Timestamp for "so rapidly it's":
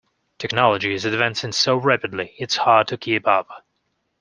1.51-2.57